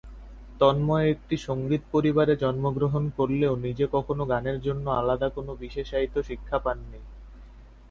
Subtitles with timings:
[0.59, 6.99] তন্ময় একটি সঙ্গীত পরিবারে জন্মগ্রহণ করলেও নিজে কখনো গানের জন্য আলাদা কোন বিশেষায়িত শিক্ষা পাননি।